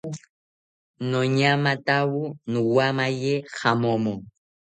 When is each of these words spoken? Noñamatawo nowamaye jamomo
Noñamatawo 1.09 2.23
nowamaye 2.51 3.33
jamomo 3.57 4.13